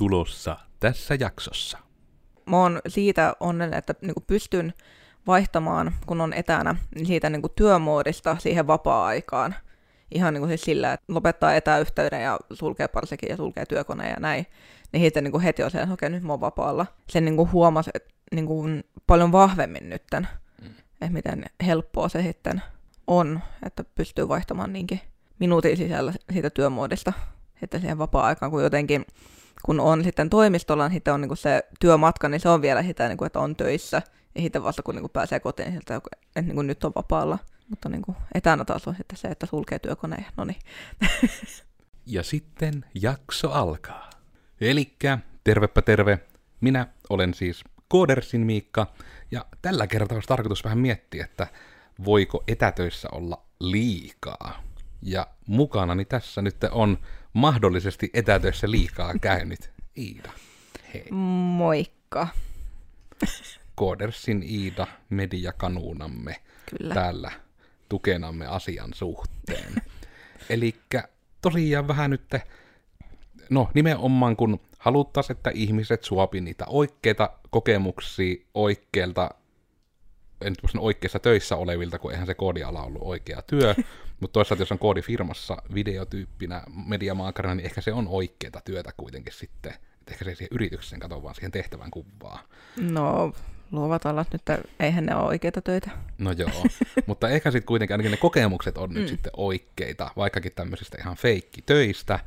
[0.00, 1.78] tulossa tässä jaksossa.
[2.46, 4.74] Mä oon siitä onnellinen, että niinku pystyn
[5.26, 9.54] vaihtamaan, kun on etänä, niin siitä niinku työmoodista siihen vapaa-aikaan.
[10.10, 14.46] Ihan niinku siis sillä, että lopettaa etäyhteyden ja sulkee parsekin ja sulkee työkoneen ja näin.
[14.92, 16.86] Niin sitten niinku heti on se, että okei, nyt mä oon vapaalla.
[17.08, 18.64] Sen niinku huomasi että niinku
[19.06, 20.28] paljon vahvemmin nytten,
[20.62, 20.68] mm.
[20.92, 22.62] että miten helppoa se sitten
[23.06, 25.00] on, että pystyy vaihtamaan niinkin
[25.38, 27.12] minuutin sisällä siitä työmuodista
[27.60, 29.04] sitten siihen vapaa-aikaan, kun jotenkin
[29.62, 33.08] kun on sitten toimistolla, niin sitten on niin se työmatka, niin se on vielä sitä,
[33.08, 34.02] niin kuin, että on töissä.
[34.34, 36.92] Ja sitten vasta kun niin kuin pääsee kotiin, niin siltä, että niin kuin nyt on
[36.96, 37.38] vapaalla.
[37.68, 40.26] Mutta niin kuin etänä taas on sitten se, että sulkee työkoneen.
[40.36, 40.58] No niin.
[42.06, 44.10] ja sitten jakso alkaa.
[44.60, 46.18] Elikkä, tervepä terve.
[46.60, 48.86] Minä olen siis Koodersin Miikka.
[49.30, 51.46] Ja tällä kertaa olisi tarkoitus vähän miettiä, että
[52.04, 54.62] voiko etätöissä olla liikaa.
[55.02, 56.98] Ja mukanani tässä nyt on
[57.32, 60.32] mahdollisesti etätöissä liikaa käynyt Iida.
[60.94, 61.06] Hei.
[61.10, 62.28] Moikka.
[63.74, 66.36] Koodersin Iida, mediakanuunamme
[66.70, 66.94] Kyllä.
[66.94, 67.32] täällä
[67.88, 69.74] tukenamme asian suhteen.
[70.50, 70.74] Eli
[71.42, 72.22] tosiaan vähän nyt,
[73.50, 79.30] no nimenomaan kun haluttaisiin, että ihmiset suopi niitä oikeita kokemuksia oikealta
[80.40, 83.74] en oikeassa töissä olevilta, kun eihän se koodiala ollut oikea työ,
[84.20, 89.72] mutta toisaalta jos on koodifirmassa videotyyppinä mediamaakarina, niin ehkä se on oikeaa työtä kuitenkin sitten.
[89.72, 92.42] Et ehkä se ei siihen yritykseen kato, vaan siihen tehtävän kuvaa.
[92.80, 93.32] No,
[93.72, 94.42] luovat alat nyt,
[94.80, 95.90] eihän ne ole oikeita töitä.
[96.18, 96.64] No joo,
[97.06, 98.94] mutta ehkä sitten kuitenkin ainakin ne kokemukset on mm.
[98.94, 102.18] nyt sitten oikeita, vaikkakin tämmöisistä ihan feikki töistä,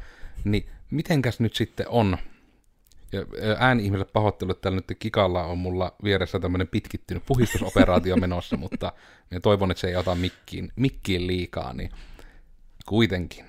[0.43, 2.17] niin mitenkäs nyt sitten on
[3.13, 3.25] ja
[3.59, 8.93] ääni-ihmiset pahoittelut, että nyt Kikalla on mulla vieressä tämmöinen pitkittynyt puhistusoperaatio menossa, mutta
[9.29, 11.89] minä toivon, että se ei ota mikkiin, mikkiin liikaa, niin
[12.85, 13.45] kuitenkin,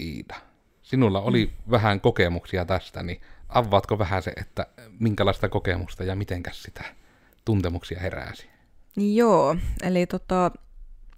[0.00, 0.36] Iida,
[0.82, 1.70] sinulla oli mm.
[1.70, 4.66] vähän kokemuksia tästä, niin avaatko vähän se, että
[5.00, 6.84] minkälaista kokemusta ja mitenkäs sitä
[7.44, 8.48] tuntemuksia heräsi?
[8.96, 10.50] Joo, eli tota,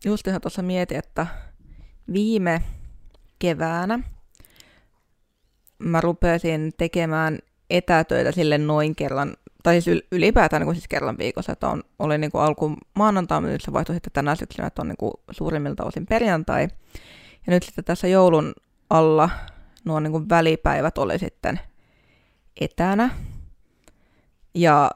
[0.05, 1.27] just ihan tuossa mietin, että
[2.13, 2.63] viime
[3.39, 3.99] keväänä
[5.79, 7.39] mä rupesin tekemään
[7.77, 12.19] etätöitä sille noin kerran, tai siis ylipäätään niin kuin siis kerran viikossa, että on, oli
[12.19, 15.13] niin kuin alku maanantai, mutta nyt se vaihtui sitten tänä syksynä, että on niin kuin
[15.31, 16.63] suurimmilta osin perjantai.
[17.47, 18.55] Ja nyt sitten tässä joulun
[18.91, 19.31] alla
[19.85, 21.61] nuo niin kuin välipäivät oli sitten
[22.61, 23.11] etänä.
[24.55, 24.91] Ja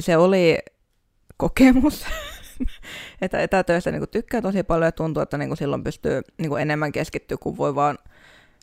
[0.00, 0.58] se oli
[1.36, 2.06] kokemus,
[3.22, 6.48] että etätöissä niin kuin tykkää tosi paljon ja tuntuu, että niin kuin silloin pystyy niin
[6.48, 7.98] kuin enemmän keskittyä, kun voi vaan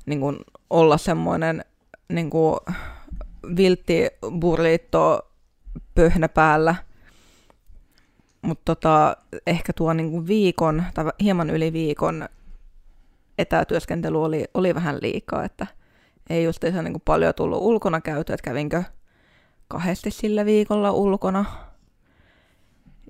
[0.05, 0.37] niin kuin
[0.69, 1.65] olla semmoinen
[2.09, 2.59] niin kuin
[3.57, 4.07] viltti
[4.39, 5.31] burrito
[5.95, 6.75] pöhnä päällä.
[8.41, 9.17] Mutta tota,
[9.47, 12.29] ehkä tuo niinku viikon tai hieman yli viikon
[13.37, 15.67] etätyöskentely oli, oli vähän liikaa, että
[16.29, 18.83] ei just niinku paljon tullut ulkona käyty, että kävinkö
[19.67, 21.45] kahdesti sillä viikolla ulkona.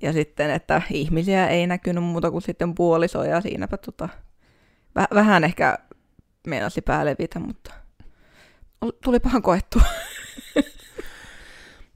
[0.02, 4.08] Ja sitten, että ihmisiä ei näkynyt muuta kuin sitten puolisoja ja siinäpä tota,
[4.98, 5.78] väh- vähän ehkä
[6.46, 7.74] meinasi päällevitä, mutta
[9.04, 9.82] tulipahan koettua.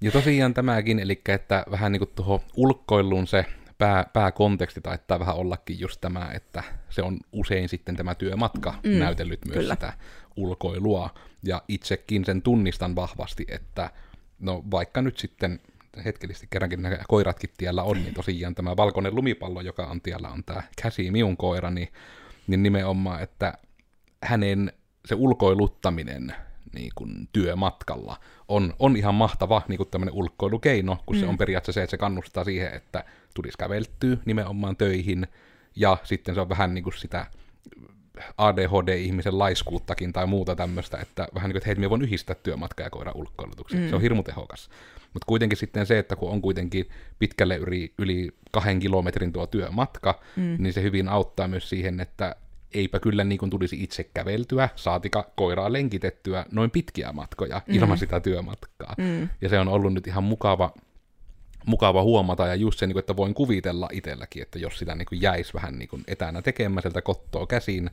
[0.01, 3.47] Ja tosiaan tämäkin, eli että vähän niin kuin tuohon ulkoiluun se
[3.79, 8.91] pää, pääkonteksti taittaa vähän ollakin just tämä, että se on usein sitten tämä työmatka mm,
[8.91, 9.75] näytellyt myös kyllä.
[9.75, 9.93] sitä
[10.37, 11.11] ulkoilua.
[11.43, 13.91] Ja itsekin sen tunnistan vahvasti, että
[14.39, 15.61] no vaikka nyt sitten
[16.05, 20.45] hetkellisesti kerrankin nämä koiratkin tiellä on, niin tosiaan tämä valkoinen lumipallo, joka on tiellä, on
[20.45, 21.89] tämä käsi miun koira, niin,
[22.47, 23.55] niin nimenomaan, että
[24.23, 24.73] hänen
[25.07, 26.35] se ulkoiluttaminen
[26.75, 28.17] niin kuin työmatkalla
[28.49, 31.21] on, on ihan mahtava niin kuin tämmöinen ulkoilukeino, kun mm.
[31.21, 33.05] se on periaatteessa se, että se kannustaa siihen, että
[33.35, 35.27] tulisi käveltyä nimenomaan töihin,
[35.77, 37.27] ja sitten se on vähän niin kuin sitä
[38.39, 42.83] ADHD-ihmisen laiskuuttakin tai muuta tämmöistä, että vähän niin kuin, että hei, me voin yhdistää työmatka
[42.83, 43.81] ja koira ulkoilutuksen.
[43.81, 43.89] Mm.
[43.89, 44.71] Se on hirmu tehokas.
[45.13, 46.89] Mutta kuitenkin sitten se, että kun on kuitenkin
[47.19, 50.57] pitkälle yli, yli kahden kilometrin tuo työmatka, mm.
[50.59, 52.37] niin se hyvin auttaa myös siihen, että
[52.75, 57.75] eipä kyllä niin kuin tulisi itse käveltyä, saatika koiraa lenkitettyä noin pitkiä matkoja mm.
[57.75, 58.95] ilman sitä työmatkaa.
[58.99, 59.29] Mm.
[59.41, 60.75] Ja se on ollut nyt ihan mukava,
[61.67, 65.07] mukava huomata, ja just se, niin kuin, että voin kuvitella itselläkin, että jos sitä niin
[65.07, 67.91] kuin jäisi vähän niin kuin etänä tekemään sieltä kottoa käsin,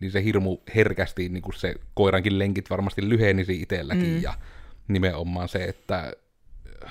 [0.00, 4.22] niin se hirmu herkästi, niin kuin se koirankin lenkit varmasti lyhenisi itselläkin, mm.
[4.22, 4.34] ja
[4.88, 6.12] nimenomaan se, että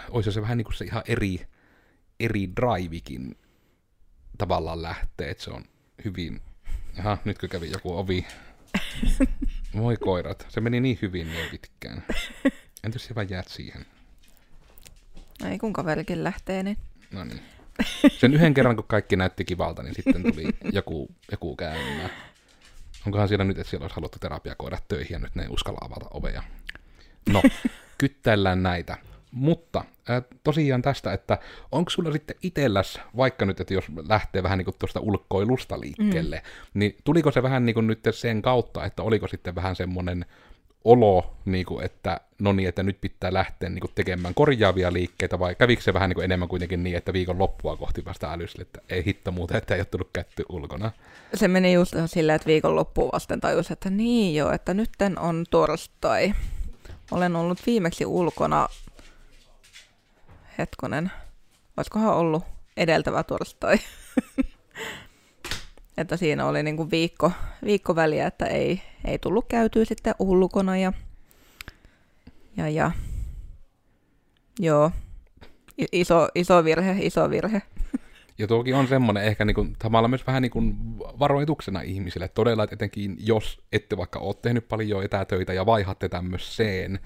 [0.09, 1.41] olisi se vähän niin kuin se ihan eri,
[2.19, 3.37] eri drivikin
[4.37, 5.63] tavallaan lähtee, että se on
[6.05, 6.41] hyvin
[6.97, 8.27] Jaha, nytkö kävi joku ovi?
[9.81, 12.03] Voi koirat, se meni niin hyvin niin pitkään.
[12.83, 13.85] Entäs sä vaan jäät siihen?
[15.49, 16.77] Ei kun kaverikin lähtee, niin...
[17.11, 17.41] No niin.
[18.19, 22.09] Sen yhden kerran, kun kaikki näytti kivalta, niin sitten tuli joku, joku käymään.
[23.05, 26.05] Onkohan siellä nyt, että siellä olisi haluttu terapiakoirat töihin ja nyt ne ei uskalla avata
[26.11, 26.43] ovea?
[27.29, 27.43] No,
[27.97, 28.97] kyttäillään näitä.
[29.31, 31.37] Mutta äh, tosiaan tästä, että
[31.71, 36.79] onko sulla sitten itselläs, vaikka nyt, että jos lähtee vähän niin tuosta ulkoilusta liikkeelle, mm.
[36.79, 40.25] niin tuliko se vähän niin kuin nyt sen kautta, että oliko sitten vähän semmoinen
[40.87, 45.39] olo, niin kuin, että no niin, että nyt pitää lähteä niin kuin, tekemään korjaavia liikkeitä,
[45.39, 48.61] vai kävikö se vähän niin kuin, enemmän kuitenkin niin, että viikon loppua kohti vasta älyssä,
[48.61, 50.91] että ei hitto muuta, että ei ole tullut kätty ulkona?
[51.33, 55.45] Se meni just silleen, että viikon loppuun vasten tajus, että niin joo, että nytten on
[55.51, 56.33] torstai.
[57.11, 58.67] Olen ollut viimeksi ulkona,
[60.57, 61.11] hetkonen,
[61.77, 62.43] olisikohan ollut
[62.77, 63.77] edeltävä torstai.
[65.97, 67.31] että siinä oli niinku viikko,
[67.65, 70.93] viikko väliä, että ei, ei tullut käytyä sitten ulkona ja,
[72.57, 72.91] ja, ja
[74.59, 74.91] joo,
[75.91, 77.61] iso, iso virhe, iso virhe.
[78.37, 82.27] Ja tuokin on semmoinen ehkä niin kuin, tavallaan myös vähän niin kuin varoituksena ihmisille.
[82.27, 86.99] Todella, että etenkin jos ette vaikka ole tehnyt paljon etätöitä ja vaihatte tämmöiseen,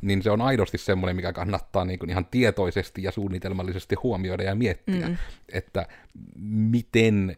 [0.00, 4.54] niin se on aidosti semmoinen, mikä kannattaa niin kuin ihan tietoisesti ja suunnitelmallisesti huomioida ja
[4.54, 5.16] miettiä, mm.
[5.52, 5.86] että
[6.48, 7.36] miten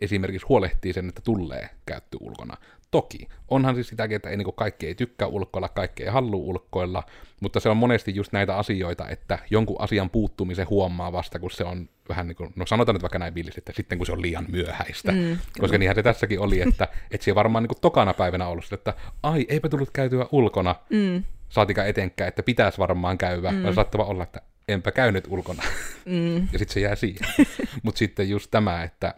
[0.00, 2.56] esimerkiksi huolehtii sen, että tulee käytty ulkona.
[2.90, 7.02] Toki, onhan siis sitäkin, että ei, niin kaikki ei tykkää ulkoilla, kaikki ei halua ulkoilla,
[7.40, 11.64] mutta se on monesti just näitä asioita, että jonkun asian puuttumisen huomaa vasta, kun se
[11.64, 14.22] on vähän niin kuin, no sanotaan nyt vaikka näin villisti, että sitten kun se on
[14.22, 15.12] liian myöhäistä.
[15.12, 18.72] Mm, Koska niinhän se tässäkin oli, että, että se varmaan niin kuin tokana päivänä ollut,
[18.72, 21.22] että ai, eipä tullut käytyä ulkona, mm.
[21.48, 23.62] Saatika etenkään, että pitäisi varmaan käydä, mm.
[23.62, 25.62] vai saattava olla, että enpä käynyt ulkona.
[26.04, 26.36] Mm.
[26.52, 27.28] ja sitten se jää siihen.
[27.82, 29.14] Mutta sitten just tämä, että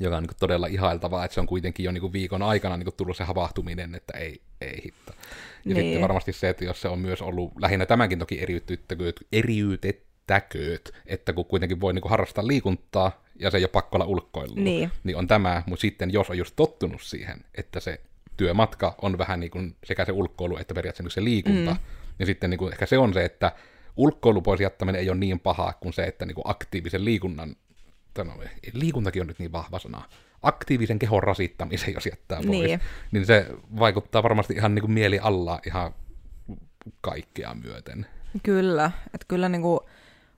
[0.00, 3.16] joka on niin todella ihailtavaa, että se on kuitenkin jo niin viikon aikana niin tullut
[3.16, 5.12] se havahtuminen, että ei, ei hitta.
[5.64, 5.76] Ja niin.
[5.76, 11.32] sitten varmasti se, että jos se on myös ollut lähinnä tämänkin toki eriytettäkööt, eriytettäkööt että
[11.32, 14.90] kun kuitenkin voi niin harrastaa liikuntaa ja se ei ole pakko olla ulkoilu, niin.
[15.04, 18.00] niin on tämä, mutta sitten jos on just tottunut siihen, että se
[18.42, 21.76] työmatka on vähän niin kuin sekä se ulkoilu että periaatteessa se liikunta, mm.
[22.18, 23.52] niin sitten niin kuin ehkä se on se, että
[23.96, 27.56] ulkoilu pois jättäminen ei ole niin pahaa kuin se, että niin kuin aktiivisen liikunnan
[28.18, 28.34] no,
[28.72, 30.02] liikuntakin on nyt niin vahva sana,
[30.42, 32.80] aktiivisen kehon rasittamisen, jos jättää pois, niin,
[33.12, 33.46] niin se
[33.78, 35.94] vaikuttaa varmasti ihan niin kuin mieli alla ihan
[37.00, 38.06] kaikkea myöten.
[38.42, 39.80] Kyllä, että kyllä niin kuin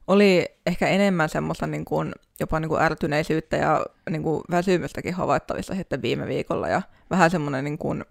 [0.07, 5.75] oli ehkä enemmän semmoista niin kuin, jopa niin kuin ärtyneisyyttä ja niin kuin väsymystäkin havaittavissa
[5.75, 8.05] sitten viime viikolla ja vähän semmoinen niin kuin,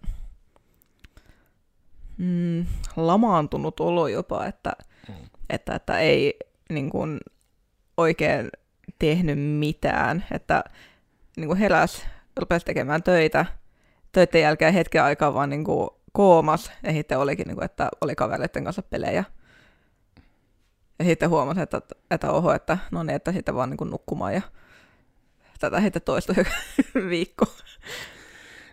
[2.17, 4.73] mm, lamaantunut olo jopa, että,
[5.09, 5.15] mm.
[5.49, 7.19] että, että ei niin kuin,
[7.97, 8.49] oikein
[8.99, 10.63] tehnyt mitään, että
[11.37, 12.05] niin kuin heräs,
[12.37, 13.45] rupesi tekemään töitä,
[14.11, 18.15] töiden jälkeen hetken aikaa vaan niin kuin koomas, ja sitten olikin, niin kuin, että oli
[18.15, 19.23] kavereiden kanssa pelejä.
[21.03, 24.41] Ja sitten huomasi, että, että oho, että no niin, että sitten vaan niin nukkumaan, ja
[25.59, 26.35] tätä sitten toistui
[27.09, 27.45] viikko.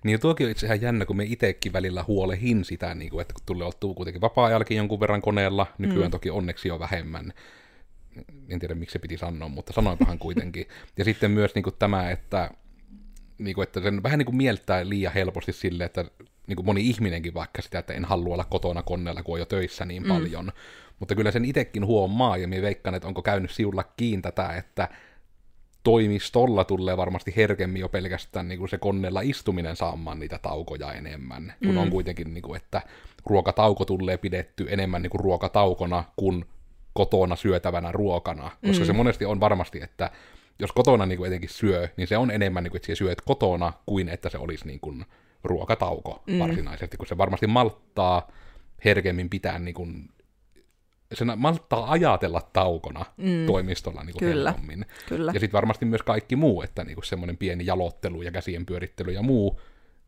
[0.05, 3.35] Niin tuokin on itse ihan jännä, kun me itsekin välillä huolehin sitä, niin kuin, että
[3.35, 6.11] kun tulee ottuu kuitenkin vapaa-ajallakin jonkun verran koneella, nykyään mm.
[6.11, 7.32] toki onneksi on vähemmän,
[8.49, 10.67] en tiedä miksi se piti sanoa, mutta sanoinpahan kuitenkin.
[10.97, 12.50] Ja sitten myös niin kuin tämä, että,
[13.38, 16.05] niin kuin, että sen vähän niin kuin mieltää liian helposti sille, että
[16.47, 19.47] niin kuin moni ihminenkin vaikka sitä, että en halua olla kotona koneella, kun on jo
[19.47, 20.09] töissä niin mm.
[20.09, 20.53] paljon.
[20.99, 24.89] Mutta kyllä sen itsekin huomaa, ja minä veikkaan, että onko käynyt siulla kiinni tätä, että
[25.83, 31.55] toimistolla tulee varmasti herkemmin jo pelkästään niin kuin se koneella istuminen saamaan niitä taukoja enemmän,
[31.59, 31.79] kun mm.
[31.79, 32.83] on kuitenkin, niin kuin, että
[33.27, 36.45] ruokatauko tulee pidetty enemmän niin kuin ruokataukona kuin
[36.93, 38.87] kotona syötävänä ruokana, koska mm.
[38.87, 40.11] se monesti on varmasti, että
[40.59, 43.73] jos kotona niin kuin etenkin syö, niin se on enemmän, niin kuin, että syöt kotona,
[43.87, 45.05] kuin että se olisi niin kuin
[45.44, 46.39] ruokatauko mm.
[46.39, 48.31] varsinaisesti, kun se varmasti malttaa
[48.85, 50.09] herkemmin pitää niin kuin,
[51.15, 53.47] se malttaa ajatella taukona mm.
[53.47, 54.51] toimistolla niin kuin Kyllä.
[54.51, 54.87] helpommin.
[55.09, 55.32] Kyllä.
[55.35, 59.13] Ja sitten varmasti myös kaikki muu, että niin kuin semmoinen pieni jalottelu ja käsien pyörittely
[59.13, 59.61] ja muu,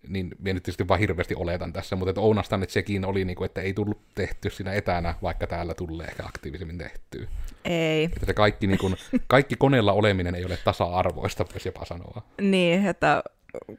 [0.09, 3.37] niin minä nyt tietysti vaan hirveästi oletan tässä, mutta että ounastan, että sekin oli, niin
[3.37, 7.29] kuin, että ei tullut tehty siinä etänä, vaikka täällä tulee ehkä aktiivisemmin tehtyä.
[7.65, 8.05] Ei.
[8.05, 8.97] Että se kaikki, niin kuin,
[9.27, 12.23] kaikki koneella oleminen ei ole tasa-arvoista, voisi jopa sanoa.
[12.41, 13.23] Niin, että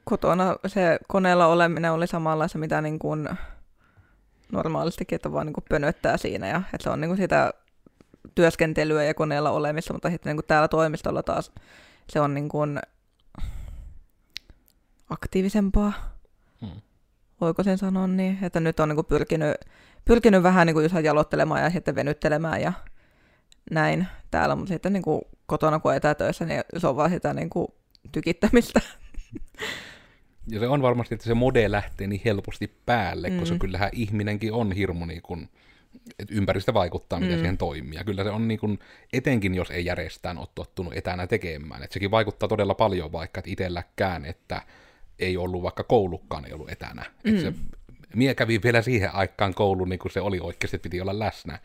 [0.04, 3.30] kotona se koneella oleminen oli samanlaista, mitä niin kuin
[4.52, 7.54] normaalistikin, että vaan niin kuin pönöttää siinä, ja että se on niin kuin sitä
[8.36, 11.52] työskentelyä ja koneella olemista, mutta sitten niin kuin täällä toimistolla taas
[12.10, 12.80] se on niin kuin
[15.10, 15.94] aktiivisempaa
[16.66, 16.82] Hmm.
[17.42, 19.56] Voiko sen sanoa niin, että nyt on niin pyrkinyt,
[20.06, 22.74] pyrkinyt vähän niin kuin just jalottelemaan ja sitten venyttelemään ja
[23.72, 27.50] näin täällä, mutta sitten niin kuin kotona kun etätöissä, niin se on vaan sitä niin
[27.50, 27.68] kuin
[28.12, 28.82] tykittämistä.
[30.48, 33.40] Ja se on varmasti, että se mode lähtee niin helposti päälle, mm.
[33.40, 35.50] koska kyllähän ihminenkin on hirmu niin kuin,
[36.20, 37.40] että ympäristö vaikuttaa, miten mm.
[37.40, 37.98] siihen toimii.
[37.98, 38.80] Ja kyllä se on niin kuin,
[39.14, 41.84] etenkin jos ei järjestään ole tottunut etänä tekemään.
[41.84, 44.62] Että sekin vaikuttaa todella paljon vaikka, että itselläkään, että
[45.20, 47.06] ei ollut vaikka koulukkaan, ei ollut etänä.
[47.24, 47.36] Mm.
[47.36, 47.54] Et se
[48.16, 51.60] mie kävin vielä siihen aikaan koulun, niin kuin se oli oikeasti, että piti olla läsnä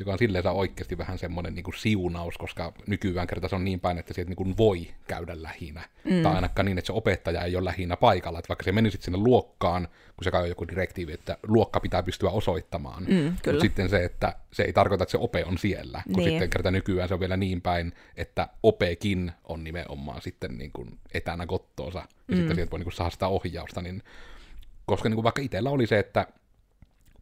[0.00, 3.80] joka on silleen oikeasti vähän semmoinen niin kuin siunaus, koska nykyään kerta se on niin
[3.80, 5.88] päin, että sieltä niin kuin voi käydä lähinä.
[6.04, 6.22] Mm.
[6.22, 8.38] Tai ainakaan niin, että se opettaja ei ole lähinä paikalla.
[8.38, 12.30] Että vaikka se menisit sinne luokkaan, kun se on joku direktiivi, että luokka pitää pystyä
[12.30, 13.04] osoittamaan.
[13.04, 16.02] Mm, Mutta sitten se, että se ei tarkoita, että se ope on siellä.
[16.04, 16.30] Kun niin.
[16.30, 20.98] sitten kerta nykyään se on vielä niin päin, että opekin on nimenomaan sitten niin kuin
[21.14, 21.98] etänä kottoonsa.
[21.98, 22.36] Ja mm.
[22.36, 23.82] sitten sieltä voi niin kuin saada sitä ohjausta.
[23.82, 24.02] Niin,
[24.86, 26.26] koska niin kuin vaikka itsellä oli se, että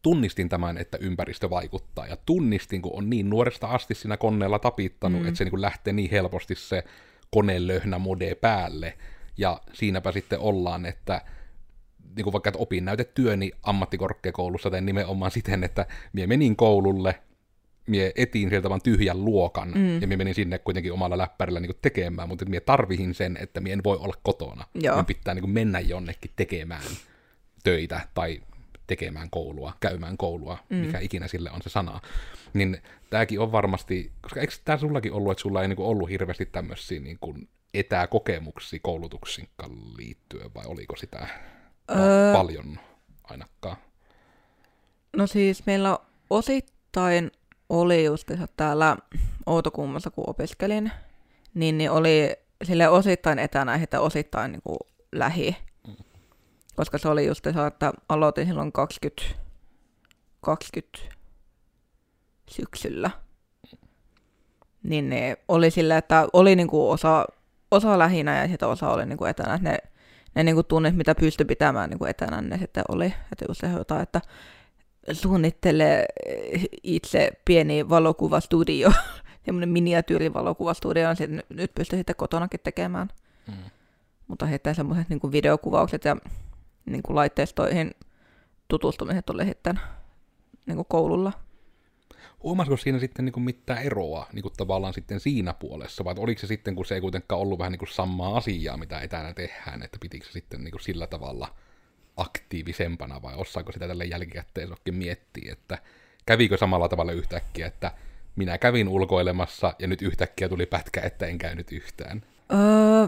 [0.07, 5.21] tunnistin tämän, että ympäristö vaikuttaa, ja tunnistin, kun on niin nuoresta asti siinä koneella tapittanut,
[5.21, 5.27] mm.
[5.27, 6.83] että se niin kuin lähtee niin helposti se
[7.31, 8.97] konelöhnä mode päälle,
[9.37, 11.21] ja siinäpä sitten ollaan, että
[12.15, 17.15] niin kuin vaikka että opinnäytetyöni ammattikorkeakoulussa teen nimenomaan siten, että mie menin koululle,
[17.87, 20.01] mie etiin sieltä vaan tyhjän luokan, mm.
[20.01, 23.73] ja mie menin sinne kuitenkin omalla läppärillä niin tekemään, mutta mie tarvihin sen, että mie
[23.73, 24.65] en voi olla kotona.
[24.73, 24.95] Joo.
[24.95, 26.91] Mien pitää niin mennä jonnekin tekemään
[27.63, 28.41] töitä tai
[28.87, 30.77] tekemään koulua, käymään koulua, mm.
[30.77, 31.99] mikä ikinä sille on se sana.
[32.53, 36.45] Niin tämäkin on varmasti, koska eikö tämä sullakin ollut, että sulla ei niinku ollut hirveästi
[36.45, 37.35] tämmöisiä niinku
[37.73, 39.49] etäkokemuksia koulutuksiin
[39.97, 41.27] liittyen, vai oliko sitä
[41.91, 42.79] öö, paljon
[43.23, 43.77] ainakaan?
[45.17, 47.31] No siis meillä osittain
[47.69, 48.97] oli just täällä
[49.45, 50.91] Outokummassa, kun opiskelin,
[51.53, 54.77] niin, niin oli sille osittain etänä että osittain niin kuin
[55.11, 55.57] lähi
[56.77, 59.23] koska se oli just se, että aloitin silloin 20,
[60.41, 60.99] 20
[62.49, 63.11] syksyllä.
[64.83, 67.25] Niin ne oli sillä, että oli niinku osa,
[67.71, 69.59] osa lähinä ja sitten osa oli niinku etänä.
[69.61, 69.77] Ne,
[70.35, 73.05] ne niinku tunnit, mitä pystyi pitämään niinku etänä, ne sitten oli.
[73.05, 74.21] Että just se jotain, että
[75.11, 76.05] suunnittelee
[76.83, 78.91] itse pieni valokuvastudio,
[79.45, 83.07] semmoinen miniatyyri-valokuvastudio, niin nyt pystyy sitten kotonakin tekemään.
[83.47, 83.53] Mm.
[84.27, 86.17] Mutta heittää semmoiset niin videokuvaukset ja
[86.87, 87.91] niin kuin laitteistoihin
[88.67, 89.79] tutustumiset oli sitten
[90.65, 91.33] niin kuin koululla.
[92.43, 96.41] Huomasiko siinä sitten niin kuin mitään eroa niin kuin tavallaan sitten siinä puolessa, vai oliko
[96.41, 99.83] se sitten, kun se ei kuitenkaan ollut vähän niin kuin samaa asiaa, mitä etänä tehdään,
[99.83, 101.55] että pitikö se sitten niin kuin sillä tavalla
[102.17, 105.77] aktiivisempana, vai osaako sitä tälle jälkikäteen miettiä, että
[106.25, 107.91] kävikö samalla tavalla yhtäkkiä, että
[108.35, 112.21] minä kävin ulkoilemassa ja nyt yhtäkkiä tuli pätkä, että en käynyt yhtään?
[112.53, 113.07] Öö,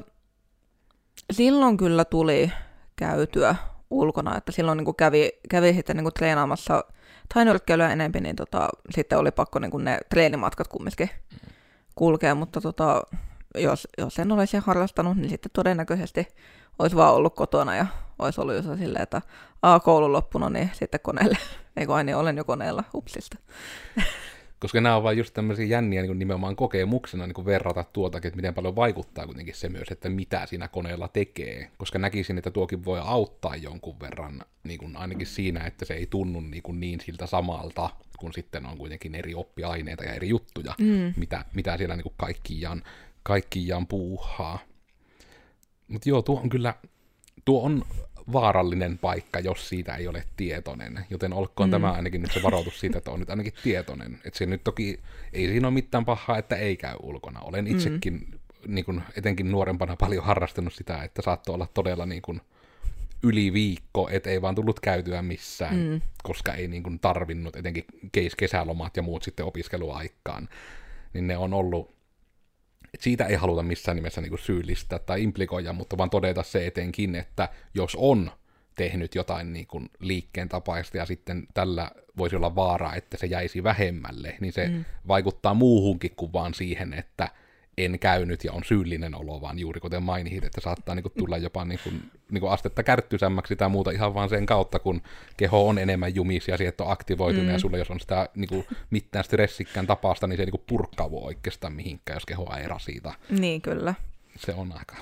[1.31, 2.51] silloin kyllä tuli
[2.99, 3.55] käytyä
[3.89, 6.83] ulkona, että silloin niin kuin kävi, kävi sitten niin kuin treenaamassa
[7.33, 11.09] tai nyrkkeilyä enemmän, niin tota, sitten oli pakko niin kuin ne treenimatkat kumminkin
[11.95, 13.03] kulkea, mutta tota,
[13.55, 16.27] jos, jos en olisi harrastanut, niin sitten todennäköisesti
[16.79, 17.85] olisi vaan ollut kotona ja
[18.19, 19.21] olisi ollut jo silleen, että
[19.61, 21.37] a, koulu loppuna, niin sitten koneelle.
[21.77, 23.37] Eikö aina niin olen jo koneella, upsista.
[24.59, 28.53] Koska nämä on vain just tämmöisiä jänniä niin nimenomaan kokemuksena niin verrata tuotakin, että miten
[28.53, 31.71] paljon vaikuttaa kuitenkin se myös, että mitä siinä koneella tekee.
[31.77, 36.07] Koska näkisin, että tuokin voi auttaa jonkun verran niin kuin ainakin siinä, että se ei
[36.07, 37.89] tunnu niin, kuin niin siltä samalta,
[38.19, 41.13] kun sitten on kuitenkin eri oppiaineita ja eri juttuja, mm.
[41.17, 42.83] mitä, mitä siellä niin kaikkiaan,
[43.23, 44.59] kaikkiaan puuhaa.
[45.87, 46.73] Mutta joo, tuo on kyllä,
[47.45, 47.85] tuo on
[48.33, 51.05] vaarallinen paikka, jos siitä ei ole tietoinen.
[51.09, 51.71] Joten olkoon mm.
[51.71, 54.19] tämä ainakin nyt se varoitus siitä, että on nyt ainakin tietoinen.
[54.25, 54.99] Että se nyt toki,
[55.33, 57.39] ei siinä ole mitään pahaa, että ei käy ulkona.
[57.39, 57.71] Olen mm.
[57.71, 58.75] itsekin mm.
[58.75, 62.41] niin kuin, etenkin nuorempana paljon harrastanut sitä, että saattoi olla todella niin kuin,
[63.23, 66.01] yli viikko, et ei vaan tullut käytyä missään, mm.
[66.23, 70.49] koska ei niin kuin, tarvinnut, etenkin keis kesälomat ja muut sitten opiskeluaikaan.
[71.13, 71.98] Niin ne on ollut
[72.93, 76.67] et siitä ei haluta missään nimessä niin kuin syyllistää tai implikoida, mutta vaan todeta se
[76.67, 78.31] etenkin, että jos on
[78.75, 83.63] tehnyt jotain niin kuin liikkeen tapaista ja sitten tällä voisi olla vaara, että se jäisi
[83.63, 84.85] vähemmälle, niin se mm.
[85.07, 87.29] vaikuttaa muuhunkin kuin vaan siihen, että
[87.77, 91.37] en käynyt ja on syyllinen olo, vaan juuri kuten mainit, että saattaa niin kuin, tulla
[91.37, 95.01] jopa niin kuin, niin kuin astetta kärttysämmäksi tai muuta ihan vaan sen kautta, kun
[95.37, 97.53] keho on enemmän jumisia, sieltä on aktivoitunut mm.
[97.53, 101.25] ja sulla jos on sitä niin kuin, mitään stressikkään tapausta, niin se ei niin purkkaavu
[101.25, 103.13] oikeastaan mihinkään, jos kehoa ei rasita.
[103.29, 103.93] Niin, kyllä.
[104.35, 104.95] Se on aika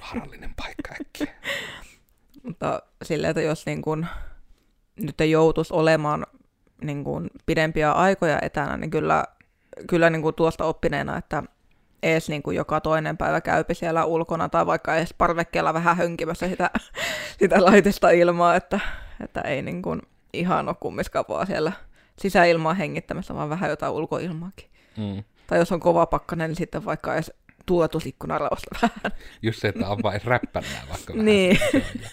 [0.00, 1.34] vaarallinen paikka äkkiä.
[2.42, 3.82] Mutta silleen, että jos niin
[4.96, 6.26] nyt ei joutuisi olemaan
[6.82, 9.24] niin kun, pidempiä aikoja etänä, niin kyllä,
[9.88, 11.42] kyllä niin tuosta oppineena, että
[12.10, 16.48] edes niin kuin joka toinen päivä käypi siellä ulkona tai vaikka edes parvekkeella vähän hönkimässä
[16.48, 16.70] sitä,
[17.40, 18.80] sitä laitista ilmaa, että,
[19.24, 21.72] että ei niin kuin ihan ole kummiskaan vaan siellä
[22.18, 24.70] sisäilmaa hengittämässä, vaan vähän jotain ulkoilmaakin.
[24.96, 25.24] Mm.
[25.46, 27.32] Tai jos on kova pakkanen, niin sitten vaikka edes
[27.66, 29.18] tuuletusikkunarausta vähän.
[29.42, 31.26] Just se, että on vain räppänää vaikka vähän.
[31.26, 31.58] niin.
[31.58, 32.08] Se on, jo,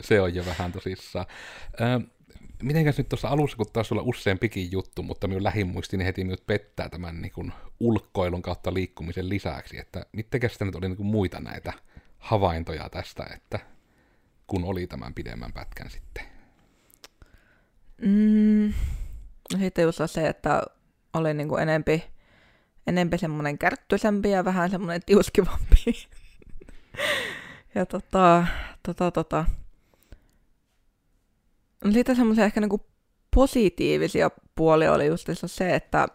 [0.00, 1.26] se on jo vähän tosissaan.
[1.80, 2.00] Ö,
[2.62, 6.46] mitenkäs nyt tuossa alussa, kun taas olla useampikin juttu, mutta minun lähimuistini niin heti minut
[6.46, 11.40] pettää tämän niin kuin ulkoilun kautta liikkumisen lisäksi, että mittekäs nyt oli niin kuin muita
[11.40, 11.72] näitä
[12.18, 13.58] havaintoja tästä, että
[14.46, 16.24] kun oli tämän pidemmän pätkän sitten?
[18.02, 18.72] Mm,
[19.52, 20.62] no sitten just se, että
[21.12, 22.04] oli niinku enempi,
[22.86, 25.84] enempi semmoinen kärttyisempi ja vähän semmoinen tiuskivampi.
[27.74, 28.46] ja tota,
[28.82, 29.44] tota, tota.
[31.84, 32.86] No sitten semmoisia ehkä niinku
[33.34, 36.08] positiivisia puolia oli just se, että,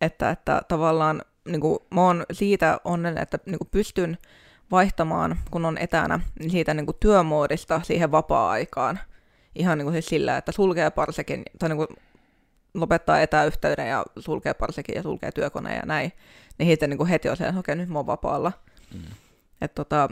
[0.00, 4.18] että, että tavallaan niinku, mä oon siitä onnellinen, että niinku pystyn
[4.70, 8.98] vaihtamaan, kun on etänä, niin siitä niinku työmuodista siihen vapaa-aikaan.
[9.54, 11.86] Ihan niinku siis sillä, että sulkee parsekin, tai niinku
[12.74, 16.12] lopettaa etäyhteyden ja sulkee parsekin ja sulkee työkoneen ja näin.
[16.58, 18.52] Niin sitten niinku heti on se, että okei, nyt mä oon vapaalla.
[18.94, 19.02] Mm.
[19.60, 20.08] Et tota,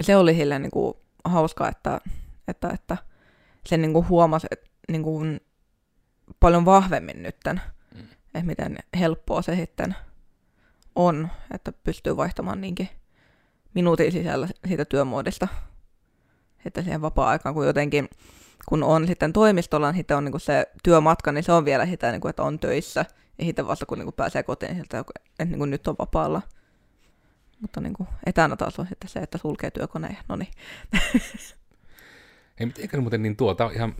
[0.00, 2.00] se oli silleen niinku hauskaa, että,
[2.48, 2.96] että, että
[3.66, 5.20] sen niinku huomasi että niinku
[6.40, 7.60] paljon vahvemmin nytten,
[7.94, 8.02] mm.
[8.24, 9.96] että miten helppoa se sitten
[10.94, 12.88] on, että pystyy vaihtamaan niinkin
[13.74, 15.48] minuutin sisällä siitä työmuodista
[16.64, 18.08] että siihen vapaa-aikaan, kun jotenkin
[18.68, 22.10] kun on sitten toimistolla, niin sitten on niin se työmatka, niin se on vielä sitä,
[22.10, 23.04] niin kuin, että on töissä.
[23.38, 25.96] Ja sitten vasta kun niin kuin pääsee kotiin, niin että, että niin kuin nyt on
[25.98, 26.42] vapaalla.
[27.60, 30.18] Mutta niin kuin etänä taas on sitten se, että sulkee työkoneen.
[30.28, 30.50] No niin.
[32.62, 33.94] Ei mitenkä muuten niin tuota, ihan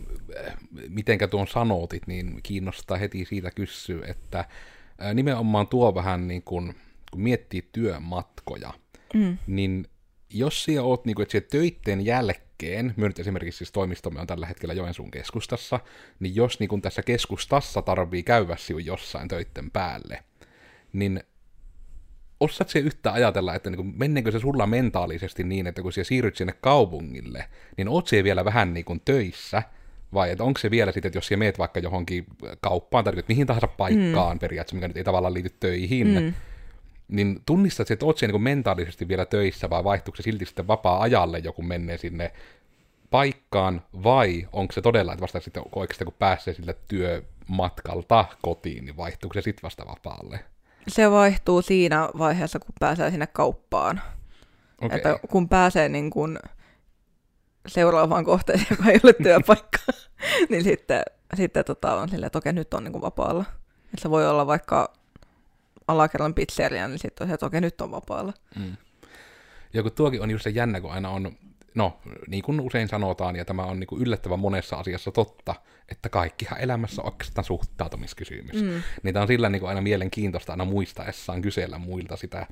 [0.47, 0.53] äh,
[0.89, 6.75] mitenkä tuon sanotit, niin kiinnostaa heti siitä kysyä, että äh, nimenomaan tuo vähän niin kuin,
[7.11, 8.73] kun miettii työmatkoja,
[9.13, 9.37] mm.
[9.47, 9.87] niin
[10.29, 14.45] jos siellä oot niin kuin, että töitten jälkeen, myö nyt esimerkiksi siis toimistomme on tällä
[14.45, 15.79] hetkellä Joensuun keskustassa,
[16.19, 20.23] niin jos niin kuin tässä keskustassa tarvii käydä sinun jossain töitten päälle,
[20.93, 21.23] niin
[22.43, 26.35] osaat se yhtä ajatella, että niin menneekö se sulla mentaalisesti niin, että kun sä siirryt
[26.35, 27.45] sinne kaupungille,
[27.77, 29.63] niin oot se vielä vähän niin kuin töissä,
[30.13, 32.25] vai että onko se vielä sitten, että jos sä meet vaikka johonkin
[32.61, 34.39] kauppaan tai mihin tahansa paikkaan mm.
[34.39, 36.33] periaatteessa, mikä nyt ei tavallaan liity töihin, mm.
[37.07, 41.39] niin tunnistat, että oot se niin mentaalisesti vielä töissä, vai vaihtuuko se silti sitten vapaa-ajalle
[41.39, 42.31] joku menee sinne
[43.09, 48.97] paikkaan, vai onko se todella, että vasta sitten oikeasti kun pääsee sille työmatkalta kotiin, niin
[48.97, 50.39] vaihtuuko se sitten vasta vapaalle?
[50.87, 54.01] Se vaihtuu siinä vaiheessa, kun pääsee sinne kauppaan.
[54.81, 54.97] Okay.
[54.97, 56.39] Että kun pääsee niin kun
[57.67, 59.77] seuraavaan kohteeseen, joka ei ole työpaikka,
[60.49, 61.03] niin sitten,
[61.35, 63.45] sitten tota on silleen, että okei, nyt on niin kuin vapaalla.
[63.85, 64.93] Että se voi olla vaikka
[65.87, 68.33] alakerran pizzeria, niin sitten on se, että okei, nyt on vapaalla.
[68.59, 68.77] Mm.
[69.73, 71.31] Ja kun tuokin on just se jännä, kun aina on,
[71.75, 75.55] no niin kuin usein sanotaan, ja tämä on niin kuin yllättävän monessa asiassa totta,
[75.89, 78.61] että kaikkihan elämässä on oikeastaan suhtautumiskysymys.
[78.61, 78.81] Mm.
[79.03, 82.47] Niin tämä on sillä niin kuin aina mielenkiintoista aina muistaessaan kysellä muilta sitä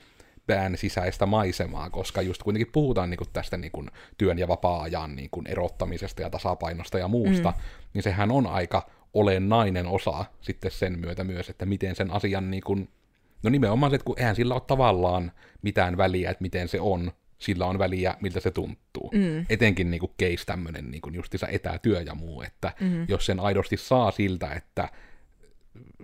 [0.47, 5.15] pään sisäistä maisemaa, koska just kuitenkin puhutaan niin kuin tästä niin kuin työn ja vapaa-ajan
[5.15, 7.63] niin kuin erottamisesta ja tasapainosta ja muusta, mm.
[7.93, 12.63] niin sehän on aika olennainen osa sitten sen myötä myös, että miten sen asian niin
[12.63, 12.89] kuin,
[13.43, 15.31] no nimenomaan se, että kun eihän sillä ole tavallaan
[15.61, 19.11] mitään väliä, että miten se on, sillä on väliä, miltä se tuntuu.
[19.13, 19.45] Mm.
[19.49, 23.05] Etenkin niin kuin case tämmöinen niin kuin justiinsa etätyö ja muu, että mm.
[23.07, 24.89] jos sen aidosti saa siltä, että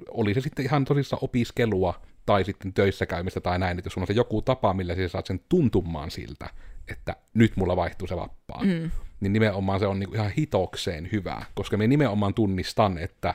[0.09, 4.07] oli se sitten ihan tosissaan opiskelua tai sitten töissä käymistä tai näin, että jos on
[4.07, 6.49] se joku tapa, millä sä saat sen tuntumaan siltä,
[6.87, 8.91] että nyt mulla vaihtuu se vapaa, mm.
[9.19, 13.33] niin nimenomaan se on niin kuin ihan hitokseen hyvä, koska me nimenomaan tunnistan, että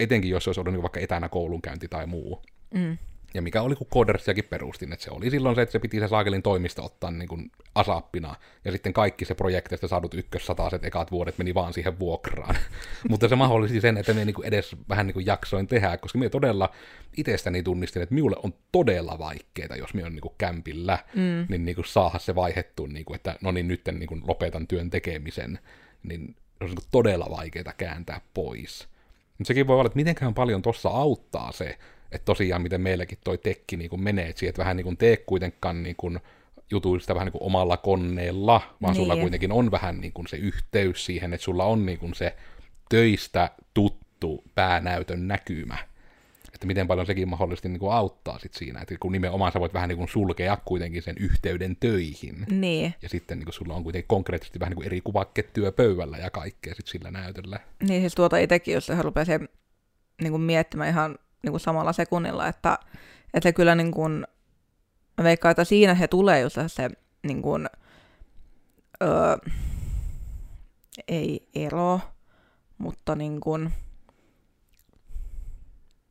[0.00, 2.42] etenkin jos olisi ollut niin vaikka etänä koulunkäynti tai muu,
[2.74, 2.98] mm
[3.34, 6.08] ja mikä oli, kun Codersiakin perustin, että se oli silloin se, että se piti se
[6.08, 11.38] saakelin toimisto ottaa niin kuin asappina, ja sitten kaikki se projekteista saadut ykkössataset ekat vuodet
[11.38, 12.56] meni vaan siihen vuokraan.
[13.10, 16.18] Mutta se mahdollisti sen, että me niin kuin edes vähän niin kuin jaksoin tehdä, koska
[16.18, 16.70] me todella
[17.16, 21.46] itsestäni tunnistin, että minulle on todella vaikeaa, jos me on niin kuin kämpillä, mm.
[21.48, 24.66] niin, niin kuin saada se vaihettu, niin kuin, että no niin, nyt niin kuin lopetan
[24.66, 25.58] työn tekemisen,
[26.02, 28.88] niin se on niin kuin todella vaikeaa kääntää pois.
[29.38, 31.78] Mutta sekin voi olla, että mitenkään paljon tuossa auttaa se,
[32.14, 35.82] että tosiaan miten meilläkin toi tekki niin menee, että siihen vähän niin kuin tee kuitenkaan
[35.82, 36.20] niin kuin
[36.70, 39.02] jutuista vähän niin kuin omalla koneella, vaan niin.
[39.02, 42.36] sulla kuitenkin on vähän niin kuin se yhteys siihen, että sulla on niin kuin se
[42.88, 45.78] töistä tuttu päänäytön näkymä.
[46.54, 49.74] Että miten paljon sekin mahdollisesti niin kuin auttaa sit siinä, että kun nimenomaan sä voit
[49.74, 52.46] vähän niin kuin sulkea kuitenkin sen yhteyden töihin.
[52.50, 52.94] Niin.
[53.02, 56.30] Ja sitten niin kuin sulla on kuitenkin konkreettisesti vähän niin kuin eri kuvakketyö pöydällä ja
[56.30, 57.60] kaikkea sit sillä näytöllä.
[57.88, 59.26] Niin, siis tuota itsekin, jos se rupeaa
[60.22, 62.78] niin kuin miettimään ihan niin kuin samalla sekunnilla, että,
[63.34, 64.26] että se kyllä niin kuin,
[65.22, 66.90] veikkaa, että siinä he tulee just se
[67.22, 67.66] niin kuin,
[69.02, 69.36] öö,
[71.08, 72.00] ei ero,
[72.78, 73.72] mutta niin kuin,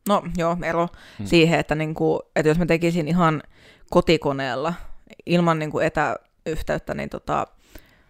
[0.08, 1.28] no joo, ero hmm.
[1.28, 3.44] siihen, että, niin kuin, että jos mä tekisin ihan
[3.90, 4.74] kotikoneella
[5.26, 7.48] ilman niin kuin etäyhteyttä, niin, tota,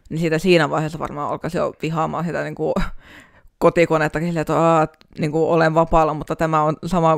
[0.10, 2.74] niin siitä siinä vaiheessa varmaan alkaisi jo vihaamaan sitä niin kuin,
[3.64, 4.88] kotikonettakin silleen, että Aa,
[5.20, 7.18] niin kuin olen vapaalla, mutta tämä on sama,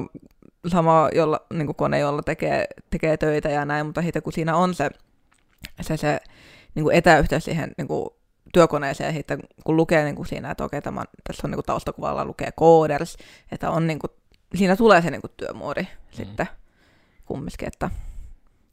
[0.67, 4.55] sama jolla, niin kuin kone, jolla tekee, tekee töitä ja näin, mutta sitten kun siinä
[4.55, 4.89] on se,
[5.81, 6.19] se, se
[6.75, 8.09] niin kuin etäyhteys siihen niin kuin
[8.53, 12.25] työkoneeseen sitten, kun lukee niin kuin siinä, että okei, tämä, tässä on niin kuin taustakuvalla
[12.25, 13.17] lukee coders,
[13.51, 14.11] että on niin kuin,
[14.55, 15.87] siinä tulee se niin kuin työmuori mm.
[16.11, 16.47] sitten
[17.25, 17.89] kumminkin, että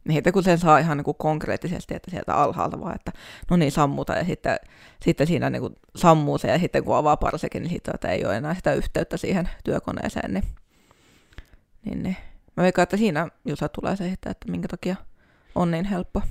[0.04, 3.12] niin, kun sen saa ihan niin kuin konkreettisesti, että sieltä alhaalta vaan, että
[3.50, 4.56] no niin, sammuta, ja sitten,
[5.04, 8.24] sitten siinä niin kuin sammuu se, ja sitten kun avaa parsekin, niin sitten että ei
[8.24, 10.44] ole enää sitä yhteyttä siihen työkoneeseen, niin,
[11.84, 12.16] niin, niin.
[12.56, 14.96] mä veikkaan, että siinä just tulee se, että minkä takia
[15.54, 16.22] on niin helppo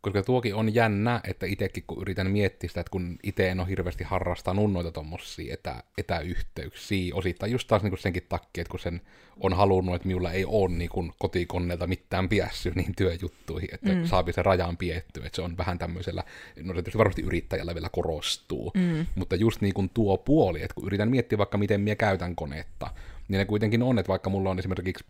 [0.00, 3.68] koska tuokin on jännä, että itsekin kun yritän miettiä sitä, että kun itse en ole
[3.68, 8.80] hirveästi harrastanut noita tuommoisia etä, etäyhteyksiä, osittain just taas niin kuin senkin takia, että kun
[8.80, 9.00] sen
[9.40, 14.04] on halunnut, että minulla ei ole niin kuin kotikoneelta mitään piässy niin työjuttuihin, että mm.
[14.04, 16.24] saapi se rajaan piettyä, että se on vähän tämmöisellä,
[16.62, 19.06] no se varmasti yrittäjällä vielä korostuu, mm.
[19.14, 22.90] mutta just niin kuin tuo puoli, että kun yritän miettiä vaikka miten minä käytän konetta,
[23.28, 25.04] niin ne kuitenkin on, että vaikka mulla on esimerkiksi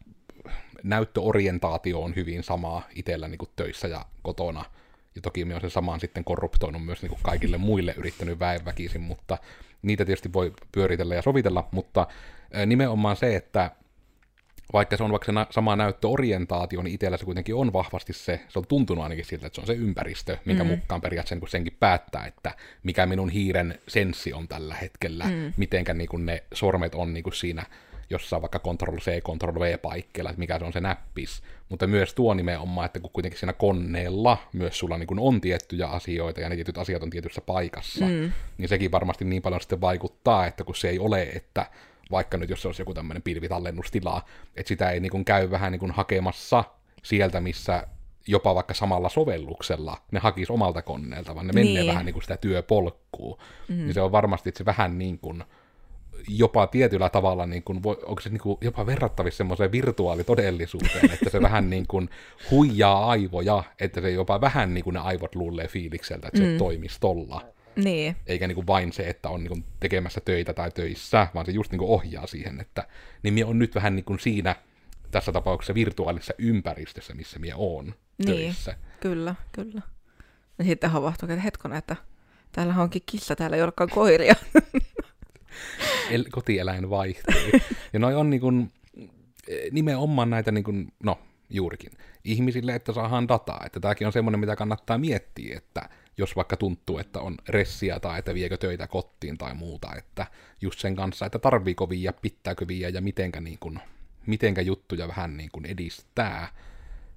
[0.83, 4.65] näyttöorientaatio on hyvin sama itsellä niin kuin töissä ja kotona,
[5.15, 9.01] ja toki minä olen sen samaan sitten korruptoinut myös niin kuin kaikille muille yrittänyt väenväkisin,
[9.01, 9.39] mutta
[9.83, 12.07] niitä tietysti voi pyöritellä ja sovitella, mutta
[12.67, 13.71] nimenomaan se, että
[14.73, 18.41] vaikka se on vaikka se na- sama näyttöorientaatio, niin itsellä se kuitenkin on vahvasti se,
[18.49, 20.71] se on tuntunut ainakin siltä, että se on se ympäristö, minkä mm.
[20.71, 25.53] mukaan periaatteessa niin senkin päättää, että mikä minun hiiren senssi on tällä hetkellä, mm.
[25.57, 27.67] mitenkä niin kuin ne sormet on niin kuin siinä
[28.11, 31.43] jossain vaikka Ctrl-C, Ctrl-V-paikkeilla, että mikä se on se näppis.
[31.69, 36.41] Mutta myös tuo nimenomaan, että kun kuitenkin siinä koneella myös sulla niin on tiettyjä asioita
[36.41, 38.33] ja ne tietyt asiat on tietyssä paikassa, mm.
[38.59, 41.67] niin sekin varmasti niin paljon sitten vaikuttaa, että kun se ei ole, että
[42.11, 44.23] vaikka nyt jos se olisi joku tämmöinen pilvitallennustila,
[44.57, 46.65] että sitä ei niin käy vähän niin hakemassa
[47.03, 47.87] sieltä, missä
[48.27, 51.67] jopa vaikka samalla sovelluksella ne hakisi omalta koneelta, vaan ne niin.
[51.67, 53.41] menee vähän niin kuin sitä työpolkkuu.
[53.69, 53.77] Mm.
[53.77, 55.45] Niin se on varmasti että se vähän niin kuin
[56.29, 61.43] jopa tietyllä tavalla, niin kuin, onko se niin kuin jopa verrattavissa semmoiseen virtuaalitodellisuuteen, että se
[61.43, 62.09] vähän niin kuin
[62.51, 66.59] huijaa aivoja, että se jopa vähän niin kuin ne aivot luulee fiilikseltä, että se mm.
[66.59, 67.45] toimisi tolla.
[67.77, 68.17] Niin.
[68.27, 71.53] Eikä niin kuin vain se, että on niin kuin tekemässä töitä tai töissä, vaan se
[71.53, 72.87] just niin kuin ohjaa siihen, että
[73.23, 74.57] niin minä on nyt vähän niin kuin siinä
[75.11, 78.29] tässä tapauksessa virtuaalisessa ympäristössä, missä minä oon niin.
[78.29, 78.75] töissä.
[79.01, 79.83] Kyllä, kyllä.
[80.59, 81.97] Ja sitten havahtuu, että hetkonen, että
[82.53, 84.35] täällä onkin kissa, täällä ei olekaan koiria.
[86.11, 87.61] el- kotieläin vaihtuu.
[87.93, 88.73] Ja noi on niin kuin,
[89.71, 91.19] nimenomaan näitä, niin kuin, no
[91.51, 91.93] juurikin,
[92.25, 93.63] ihmisille, että saadaan dataa.
[93.67, 98.19] Että tämäkin on semmoinen, mitä kannattaa miettiä, että jos vaikka tuntuu, että on ressiä tai
[98.19, 100.27] että viekö töitä kotiin tai muuta, että
[100.61, 103.81] just sen kanssa, että tarviiko viiä, pitääkö viiä ja mitenkä, niin kuin,
[104.27, 106.49] mitenkä juttuja vähän niin kuin edistää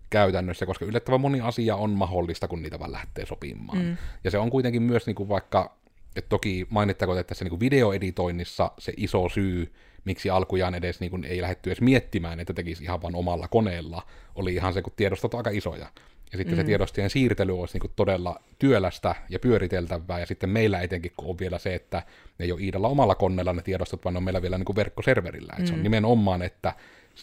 [0.09, 3.77] käytännössä, koska yllättävän moni asia on mahdollista, kun niitä vaan lähtee sopimaan.
[3.77, 3.97] Mm.
[4.23, 5.77] Ja se on kuitenkin myös niin kuin vaikka
[6.15, 9.73] et toki mainittakoon, että tässä niin videoeditoinnissa se iso syy,
[10.05, 14.01] miksi alkujaan edes niin kuin ei lähdetty edes miettimään, että tekisi ihan vain omalla koneella,
[14.35, 15.87] oli ihan se, kun tiedostot aika isoja.
[16.31, 16.61] Ja sitten mm.
[16.61, 21.29] se tiedostien siirtely olisi niin kuin todella työlästä ja pyöriteltävää, ja sitten meillä etenkin, kun
[21.29, 22.03] on vielä se, että
[22.39, 24.75] ne ei ole Iidalla omalla koneella ne tiedostot, vaan ne on meillä vielä niin kuin
[24.75, 25.53] verkkoserverillä.
[25.59, 25.65] Mm.
[25.65, 25.83] se on mm.
[25.83, 26.73] nimenomaan, että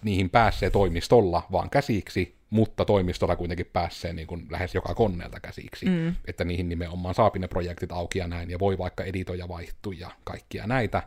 [0.03, 5.87] niihin pääsee toimistolla vaan käsiksi, mutta toimistolla kuitenkin pääsee niin kuin lähes joka koneelta käsiksi,
[5.87, 6.15] mm.
[6.25, 10.11] että niihin nimenomaan saapi ne projektit auki ja näin, ja voi vaikka editoja vaihtua ja
[10.25, 11.03] kaikkia näitä.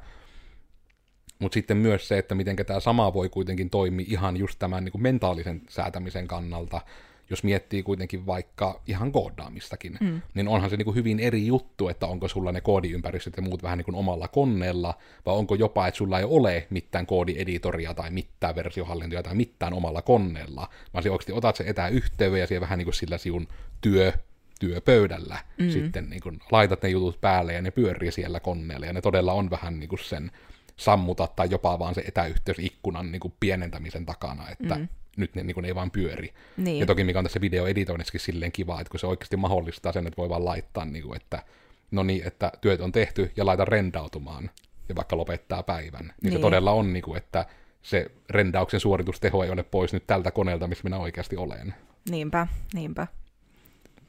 [1.40, 4.92] Mutta sitten myös se, että miten tämä sama voi kuitenkin toimia ihan just tämän niin
[4.92, 6.82] kuin mentaalisen säätämisen kannalta,
[7.30, 10.22] jos miettii kuitenkin vaikka ihan koodaamistakin, mm.
[10.34, 13.64] niin onhan se niin kuin hyvin eri juttu, että onko sulla ne koodiympäristöt ja muut
[13.64, 14.94] vähän niin kuin omalla koneella,
[15.26, 20.02] vai onko jopa, että sulla ei ole mitään koodieditoria tai mitään versiohallintoja tai mitään omalla
[20.02, 23.48] koneella, vaan se oikeasti otat se etäyhteyden ja siellä vähän niin kuin sillä siun
[23.82, 24.14] työ
[24.60, 25.70] työpöydällä mm.
[25.70, 29.34] sitten niin kun laitat ne jutut päälle ja ne pyörii siellä koneella ja ne todella
[29.34, 30.32] on vähän niin kuin sen
[30.78, 35.54] sammuta tai jopa vaan se etäyhteys-ikkunan niin kuin pienentämisen takana, että mm nyt ne, niin
[35.56, 36.34] kuin, ei vaan pyöri.
[36.58, 36.80] Niin.
[36.80, 40.18] Ja toki mikä on tässä videoeditoinnissakin silleen kiva, että kun se oikeasti mahdollistaa sen, että
[40.18, 41.44] voi vaan laittaa, niin kuin, että
[41.92, 44.50] no niin, että työt on tehty ja laita rendautumaan
[44.90, 46.06] ja vaikka lopettaa päivän.
[46.06, 46.34] Niin, niin.
[46.34, 47.46] se todella on, niin kuin, että
[47.82, 51.74] se rendauksen suoritusteho ei ole pois nyt tältä koneelta, missä minä oikeasti olen.
[52.10, 53.08] Niinpä, niinpä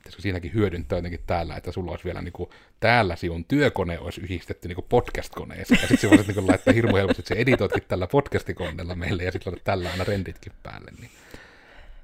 [0.05, 4.21] pitäisikö siinäkin hyödyntää jotenkin täällä, että sulla olisi vielä niin kuin, täällä sinun työkone olisi
[4.21, 8.95] yhdistetty niin podcast-koneeseen, ja sitten voisit niin laittaa hirmu helposti, että se editoitkin tällä podcastikoneella
[8.95, 10.90] meille, ja sitten laittaa tällä aina renditkin päälle.
[11.01, 11.11] Niin.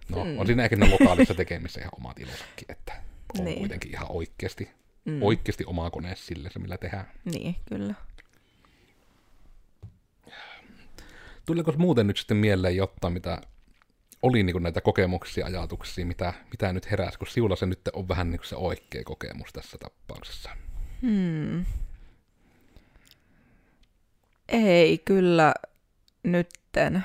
[0.09, 0.39] No, mm.
[0.39, 2.93] on siinä ehkä lokaalissa tekemisessä ihan omat ilossakin, että
[3.39, 3.59] on niin.
[3.59, 4.71] kuitenkin ihan oikeasti,
[5.05, 5.23] mm.
[5.23, 7.07] oikeasti oma kone sille, se millä tehdään.
[7.25, 7.95] Niin, kyllä.
[11.47, 13.41] Tuliko muuten nyt sitten mieleen jotain, mitä
[14.23, 18.09] oli niin kuin näitä kokemuksia, ajatuksia, mitä, mitä nyt heräsi, kun sinulla se nyt on
[18.09, 20.51] vähän niin kuin se oikea kokemus tässä tapauksessa?
[21.03, 21.65] Hmm.
[24.49, 25.55] Ei kyllä
[26.23, 27.05] nytten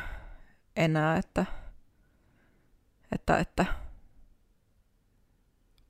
[0.75, 1.45] enää, että,
[3.11, 3.65] että, että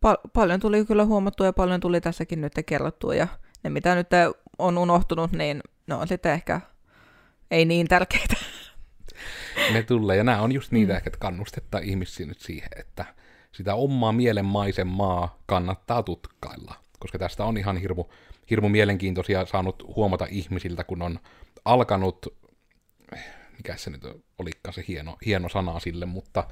[0.01, 3.27] pal- paljon tuli kyllä huomattua ja paljon tuli tässäkin nyt kerrottua ja
[3.63, 4.07] ne mitä nyt
[4.59, 6.61] on unohtunut, niin ne on sitten ehkä
[7.51, 8.35] ei niin tärkeitä.
[9.73, 10.17] Ne tulee.
[10.17, 10.97] Ja nämä on just niitä mm.
[10.97, 13.06] ehkä, että kannustetta ihmisiä nyt siihen, että
[13.51, 18.06] sitä omaa mielenmaisen maa kannattaa tutkailla, koska tästä on ihan hirmu,
[18.49, 21.19] hirmu mielenkiintoisia saanut huomata ihmisiltä, kun on
[21.65, 22.25] alkanut,
[23.58, 24.04] mikä se nyt
[24.39, 26.47] olikaan se hieno, hieno sana sille, mutta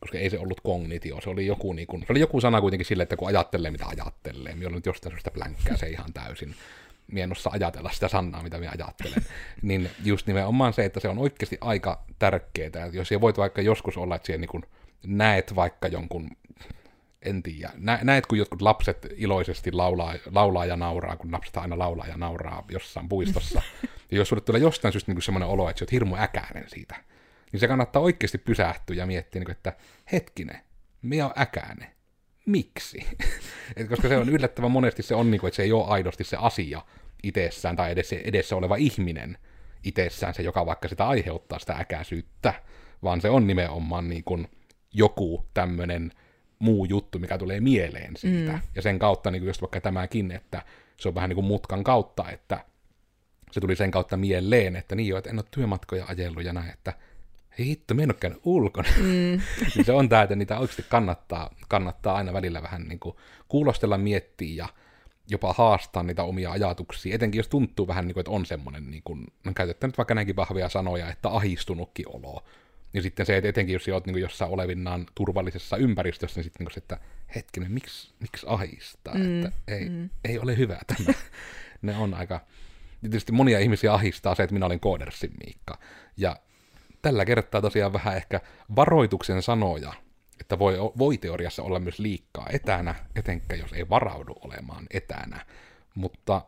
[0.00, 2.86] koska ei se ollut kognitio, se oli joku, niin kuin, se oli joku sana kuitenkin
[2.86, 6.54] sille, että kun ajattelee, mitä ajattelee, minä olen nyt jostain syystä plänkkää se ihan täysin,
[7.06, 9.24] mienossa ajatella sitä sanaa, mitä minä ajattelen,
[9.62, 14.16] niin just nimenomaan se, että se on oikeasti aika tärkeää, jos voit vaikka joskus olla,
[14.16, 14.62] että siellä niin kuin
[15.06, 16.30] näet vaikka jonkun
[17.22, 17.70] en tiedä.
[17.76, 22.16] Nä, näet, kun jotkut lapset iloisesti laulaa, laulaa ja nauraa, kun lapset aina laulaa ja
[22.16, 23.62] nauraa jossain puistossa.
[24.10, 26.96] ja jos sulle tulee jostain syystä niin semmoinen olo, että sä oot hirmu äkäinen siitä,
[27.52, 29.72] niin se kannattaa oikeasti pysähtyä ja miettiä, niin että
[30.12, 30.60] hetkinen,
[31.02, 31.88] me on äkäinen.
[32.46, 33.06] Miksi?
[33.76, 36.24] Et koska se on yllättävän monesti se on, niin kuin, että se ei ole aidosti
[36.24, 36.82] se asia
[37.22, 39.38] itsessään tai edessä, edessä oleva ihminen
[39.84, 42.54] itsessään se, joka vaikka sitä aiheuttaa sitä äkäisyyttä,
[43.02, 44.48] vaan se on nimenomaan niin kuin
[44.92, 46.12] joku tämmöinen
[46.58, 48.52] muu juttu, mikä tulee mieleen siitä.
[48.52, 48.60] Mm.
[48.74, 50.62] Ja sen kautta, niin kuin just vaikka tämäkin, että
[50.96, 52.64] se on vähän niin kuin mutkan kautta, että
[53.50, 56.70] se tuli sen kautta mieleen, että niin jo, että en ole työmatkoja ajellut ja näin,
[56.70, 56.92] että
[57.58, 58.88] hei hitto, me en ole käynyt ulkona.
[58.98, 59.04] Mm.
[59.74, 63.16] niin se on tämä, että niitä oikeasti kannattaa, kannattaa aina välillä vähän niin kuin
[63.48, 64.68] kuulostella, miettiä ja
[65.30, 69.02] jopa haastaa niitä omia ajatuksia, etenkin jos tuntuu vähän niin kuin, että on semmoinen, niin
[69.02, 72.44] kuin, no käytetään nyt vaikka näinkin vahvia sanoja, että ahistunutkin olo.
[72.94, 76.74] Ja sitten se, että etenkin jos olet niin jossain olevinnaan turvallisessa ympäristössä, niin sitten niin
[76.74, 76.98] se, että
[77.34, 80.10] hetkinen, miksi, miksi ahistaa, mm, että ei, mm.
[80.24, 81.14] ei ole hyvä tämä.
[81.82, 82.40] ne on aika,
[83.00, 85.78] tietysti monia ihmisiä ahistaa se, että minä olen koodersin Miikka.
[86.16, 86.36] Ja
[87.02, 88.40] tällä kertaa tosiaan vähän ehkä
[88.76, 89.92] varoituksen sanoja,
[90.40, 95.46] että voi, voi teoriassa olla myös liikkaa etänä, etenkään jos ei varaudu olemaan etänä.
[95.94, 96.42] Mutta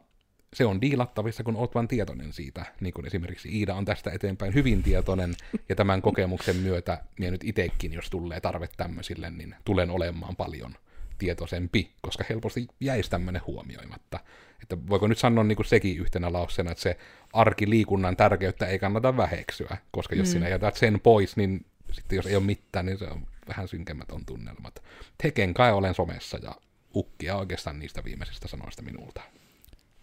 [0.55, 4.55] se on diilattavissa, kun oot vain tietoinen siitä, niin kuin esimerkiksi Iida on tästä eteenpäin
[4.55, 5.35] hyvin tietoinen,
[5.69, 10.75] ja tämän kokemuksen myötä minä nyt itsekin, jos tulee tarve tämmöisille, niin tulen olemaan paljon
[11.19, 14.21] tietoisempi, koska helposti jäisi tämmöinen huomioimatta.
[14.63, 16.99] Että voiko nyt sanoa niin kuin sekin yhtenä lauseena, että se
[17.33, 20.33] arkiliikunnan tärkeyttä ei kannata väheksyä, koska jos mm.
[20.33, 24.11] sinä jätät sen pois, niin sitten jos ei ole mitään, niin se on vähän synkemmät
[24.11, 24.83] on tunnelmat.
[25.23, 26.55] Teken kai olen somessa ja
[26.95, 29.23] ukkia oikeastaan niistä viimeisistä sanoista minulta.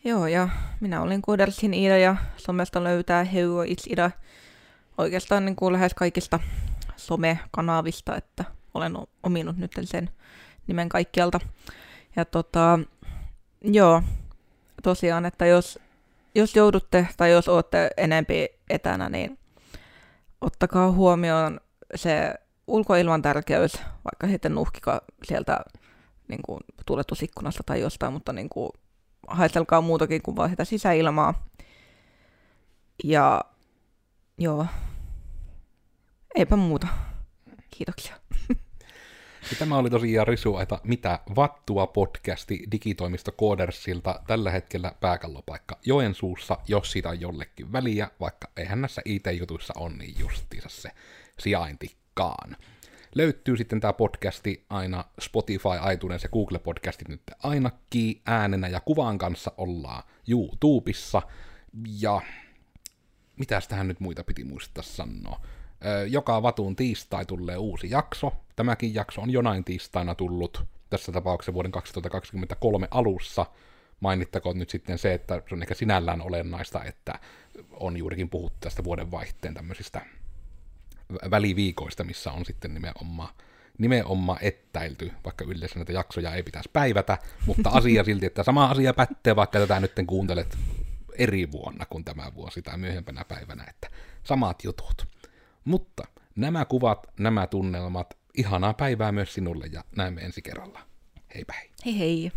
[0.04, 0.49] Joo, ja
[0.80, 4.12] minä olin Kudersin Ida ja somesta löytää Heuo Ida
[4.97, 6.39] oikeastaan niin kuin lähes kaikista
[6.95, 10.10] somekanavista, että olen ominut nyt sen
[10.67, 11.39] nimen kaikkialta.
[12.15, 12.80] Ja tota,
[13.62, 14.04] joo,
[14.84, 15.80] tosiaan, että jos,
[16.36, 19.39] jos joudutte tai jos olette enempi etänä, niin
[20.41, 21.60] ottakaa huomioon
[21.95, 22.34] se
[22.70, 23.74] ulkoilman tärkeys,
[24.06, 25.60] vaikka sitten nuhkika sieltä
[26.28, 28.70] niin kuin, tuletusikkunasta tai jostain, mutta niin kuin,
[29.28, 31.48] haistelkaa muutakin kuin vain sitä sisäilmaa.
[33.04, 33.42] Ja
[34.38, 34.66] joo,
[36.36, 36.88] eipä muuta.
[37.72, 38.16] Kiitoksia.
[39.52, 46.58] Ja tämä oli tosiaan Risu, että mitä vattua podcasti digitoimisto Koodersilta tällä hetkellä pääkallopaikka Joensuussa,
[46.68, 50.92] jos siitä on jollekin väliä, vaikka eihän näissä IT-jutuissa on niin justiinsa se
[51.40, 52.00] sijaintikaan.
[53.16, 59.18] Löytyy sitten tämä podcasti aina Spotify, iTunes ja Google Podcastit nyt ainakin äänenä ja kuvan
[59.18, 61.22] kanssa ollaan YouTubessa.
[62.00, 62.22] Ja
[63.40, 65.42] mitäs tähän nyt muita piti muistaa sanoa?
[66.10, 68.34] Joka vatun tiistai tulee uusi jakso.
[68.56, 73.46] Tämäkin jakso on jonain tiistaina tullut, tässä tapauksessa vuoden 2023 alussa.
[74.00, 77.20] Mainittakoon nyt sitten se, että se on ehkä sinällään olennaista, että
[77.72, 80.02] on juurikin puhuttu tästä vuoden vaihteen tämmöisistä
[81.32, 83.34] väliviikoista, missä on sitten nimenomaan,
[83.78, 88.93] nimenomaan ettäilty, vaikka yleensä näitä jaksoja ei pitäisi päivätä, mutta asia silti, että sama asia
[88.93, 90.58] pätee, vaikka tätä nyt kuuntelet
[91.17, 93.89] eri vuonna kuin tämä vuosi tai myöhempänä päivänä, että
[94.24, 95.08] samat jutut.
[95.65, 96.04] Mutta
[96.36, 100.80] nämä kuvat, nämä tunnelmat, ihanaa päivää myös sinulle ja näemme ensi kerralla.
[101.36, 101.45] Hei.
[101.86, 102.32] Hei hei.